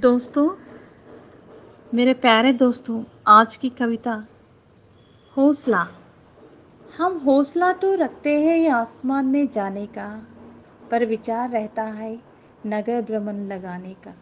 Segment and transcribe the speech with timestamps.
[0.00, 0.48] दोस्तों,
[1.94, 4.12] मेरे प्यारे दोस्तों, आज की कविता,
[5.36, 5.80] हौसला।
[6.98, 10.06] हम हौसला तो रखते हैं ये आसमान में जाने का,
[10.90, 12.12] पर विचार रहता है
[12.66, 14.14] नगर भ्रमण लगाने का।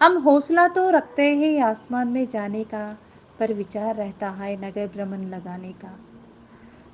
[0.00, 2.84] हम हौसला तो रखते हैं ये आसमान में जाने का,
[3.38, 5.98] पर विचार रहता है नगर भ्रमण लगाने का।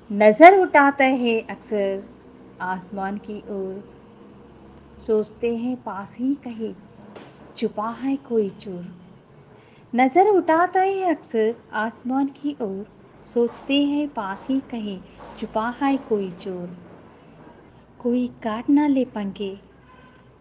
[0.09, 2.03] नज़र उठाते हैं अक्सर
[2.63, 3.83] आसमान की ओर,
[4.99, 6.73] सोचते हैं पास ही कहीं
[7.57, 8.85] छुपा है कोई चोर।
[9.95, 12.87] नज़र उठाता है अक्सर आसमान की ओर,
[13.23, 14.99] सोचते हैं पास ही कहीं
[15.37, 16.77] छुपा है कोई चोर।
[17.99, 19.59] कोई काट ना ले पंखे,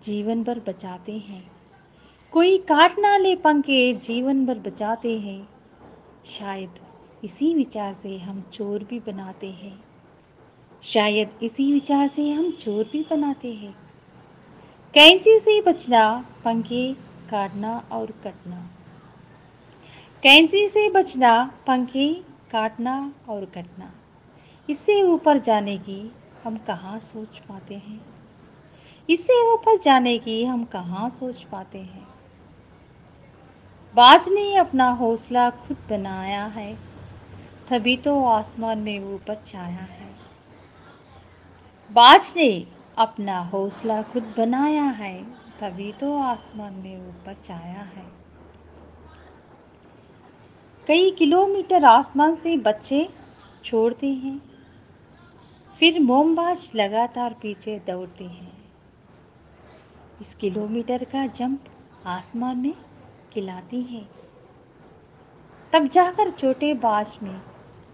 [0.02, 1.50] जीवन भर बचाते हैं।
[2.32, 5.48] कोई काट ना ले पंखे, जीवन भर बचाते हैं।
[6.26, 6.70] शायद
[7.24, 9.84] इसी विचार से हम चोर भी बनाते हैं।
[10.82, 13.83] शायद इसी विचार से हम चोर भी बनाते हैं।
[14.94, 16.94] कैंची से बचना, पंखे,
[17.30, 18.70] काटना और कटना।
[20.22, 22.14] कैंची से बचना, पंखे,
[22.50, 23.90] काटना और कटना।
[24.70, 26.12] इससे ऊपर जाने की
[26.44, 28.00] हम कहाँ सोच पाते हैं?
[29.10, 32.08] इससे ऊपर जाने की हम कहाँ सोच पाते हैं?
[33.94, 36.78] बाज ने अपना हौसला खुद बनाया है,
[37.70, 40.08] तभी तो आसमान में ऊपर छाया है।
[41.90, 45.22] बाज ने अपना हौसला खुद बनाया है,
[45.60, 48.06] तभी तो आसमान में ऊपर छाया है।
[50.86, 53.08] कई किलोमीटर आसमान से बच्चे
[53.64, 54.40] छोड़ते हैं,
[55.80, 58.52] फिर मोमबाज लगातार पीछे दौड़ते हैं।
[60.20, 61.64] इस किलोमीटर का जंप
[62.06, 62.74] आसमान में
[63.32, 64.04] खिलाती है,
[65.72, 67.40] तब जाकर छोटे बाज में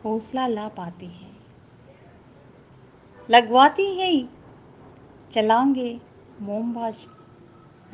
[0.04, 1.30] हौसला ला पाती है।
[3.28, 4.10] लगवाती है
[5.32, 5.90] चलाएँगे
[6.42, 7.06] मोमबाज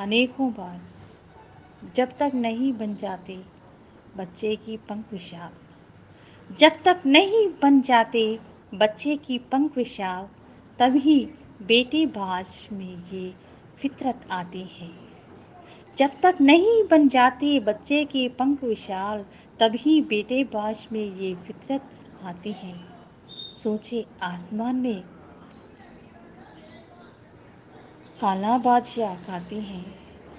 [0.00, 0.80] अनेकों बार।
[1.96, 3.36] जब तक नहीं बन जाते
[4.16, 8.22] बच्चे की पंख विशाल जब तक नहीं बन जाते
[8.74, 10.28] बच्चे की पंख विशाल
[10.78, 11.18] तभी
[11.62, 13.32] बेटे बाज में ये
[13.78, 14.90] फितरत आती है।
[15.96, 19.24] जब तक नहीं बन जाते बच्चे के पंख विशाल
[19.60, 21.90] तभी बेटे बाज में ये फितरत
[22.24, 22.74] आती है।
[23.56, 25.02] सोचे आसमान में
[28.20, 29.94] काला बाजिया खाती हैं।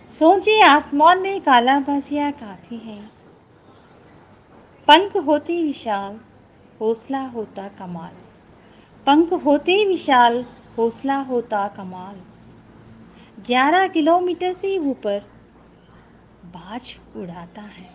[0.09, 3.11] सोचे आसमान में काला बाजिया खाती हैं।
[4.87, 6.19] पंख होते विशाल,
[6.81, 8.13] हौसला होता कमाल।
[9.05, 10.45] पंख होते विशाल,
[10.77, 12.15] हौसला होता कमाल।
[13.43, 15.19] ग्यारह किलोमीटर से ऊपर
[16.45, 17.89] बाज उड़ाता है।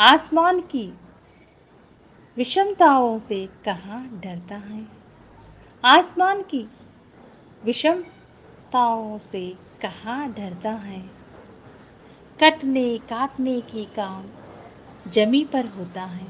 [0.00, 0.98] आसमान की
[2.36, 4.86] विषमताओं से कहाँ डरता है?
[5.84, 6.68] आसमान की
[7.64, 8.04] विषम
[8.72, 11.10] ताओं से कहाँ डरता है?
[12.40, 14.24] कटने काटने की काम
[15.10, 16.26] जमी पर होता है।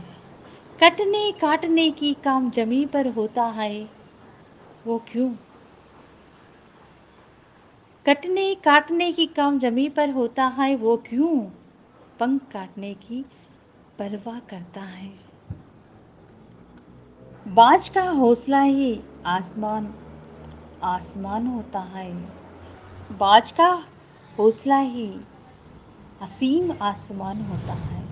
[0.82, 3.88] कटने काटने की काम जमी पर होता है।
[4.86, 5.34] वो क्यों?
[8.06, 11.40] कटने काटने की काम जमी पर होता है, वो क्यों?
[12.20, 13.24] पंख काटने की
[13.98, 15.18] परवाह करता है।
[17.48, 19.94] बाज का हौसला ही आसमान
[20.84, 22.14] आसमान होता है।
[23.12, 23.84] बाज का
[24.38, 25.20] हौसला ही
[26.22, 28.02] असीम आसमान होता है।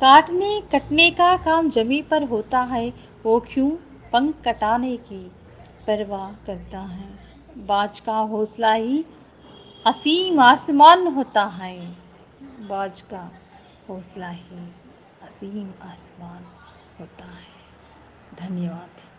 [0.00, 2.92] काटने कटने का काम जमी पर होता है,
[3.24, 3.70] वो क्यों
[4.12, 5.28] पंख कटाने की
[5.86, 7.10] परवाह करता है।
[7.56, 9.04] बाज का हौसला ही
[9.86, 11.96] असीम आसमान होता है।
[12.42, 13.32] बाज का
[13.88, 14.72] हौसला ही
[15.22, 16.44] असीम आसमान
[17.00, 17.58] होता है।
[18.38, 19.17] धन्यवाद।